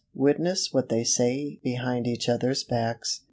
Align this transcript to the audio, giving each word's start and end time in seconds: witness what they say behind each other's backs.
witness 0.15 0.69
what 0.73 0.89
they 0.89 1.03
say 1.03 1.59
behind 1.63 2.07
each 2.07 2.27
other's 2.27 2.63
backs. 2.63 3.19